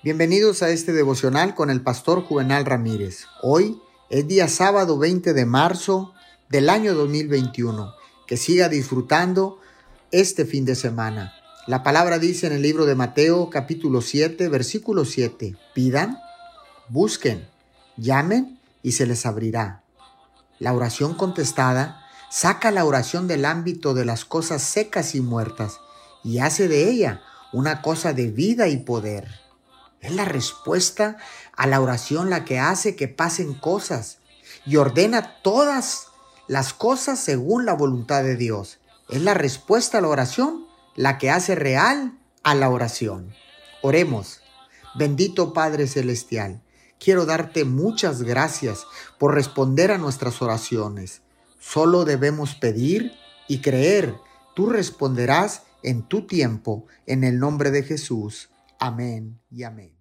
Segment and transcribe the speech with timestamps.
[0.00, 3.26] Bienvenidos a este devocional con el pastor Juvenal Ramírez.
[3.42, 6.14] Hoy es día sábado 20 de marzo
[6.48, 7.94] del año 2021.
[8.24, 9.58] Que siga disfrutando
[10.12, 11.34] este fin de semana.
[11.66, 15.56] La palabra dice en el libro de Mateo capítulo 7 versículo 7.
[15.74, 16.16] Pidan,
[16.88, 17.48] busquen,
[17.96, 19.82] llamen y se les abrirá.
[20.60, 25.80] La oración contestada saca la oración del ámbito de las cosas secas y muertas
[26.22, 27.20] y hace de ella
[27.52, 29.47] una cosa de vida y poder.
[30.00, 31.16] Es la respuesta
[31.56, 34.18] a la oración la que hace que pasen cosas
[34.64, 36.06] y ordena todas
[36.46, 38.78] las cosas según la voluntad de Dios.
[39.08, 43.34] Es la respuesta a la oración la que hace real a la oración.
[43.82, 44.40] Oremos.
[44.94, 46.60] Bendito Padre Celestial,
[46.98, 48.86] quiero darte muchas gracias
[49.18, 51.20] por responder a nuestras oraciones.
[51.60, 53.12] Solo debemos pedir
[53.46, 54.14] y creer.
[54.54, 58.48] Tú responderás en tu tiempo, en el nombre de Jesús.
[58.78, 59.97] Amén y amén.